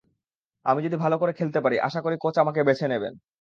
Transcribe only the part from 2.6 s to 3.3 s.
বেছে নেবেন।